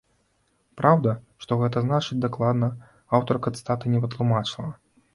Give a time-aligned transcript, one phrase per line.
[0.81, 1.13] Праўда,
[1.43, 2.73] што гэта значыць дакладна,
[3.21, 4.79] аўтарка цытаты не патлумачыла.